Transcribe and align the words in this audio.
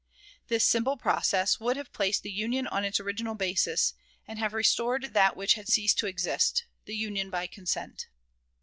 This 0.47 0.65
simple 0.65 0.97
process 0.97 1.59
would 1.59 1.77
have 1.77 1.93
placed 1.93 2.23
the 2.23 2.31
Union 2.31 2.65
on 2.65 2.83
its 2.83 2.99
original 2.99 3.35
basis, 3.35 3.93
and 4.27 4.39
have 4.39 4.51
restored 4.55 5.13
that 5.13 5.37
which 5.37 5.53
had 5.53 5.67
ceased 5.67 5.99
to 5.99 6.07
exist, 6.07 6.65
the 6.85 6.95
Union 6.95 7.29
by 7.29 7.45
consent. 7.45 8.07